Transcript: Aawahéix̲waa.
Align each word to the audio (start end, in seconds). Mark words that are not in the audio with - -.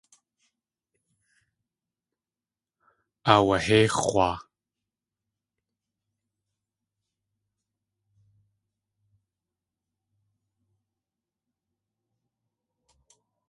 Aawahéix̲waa. 3.33 4.37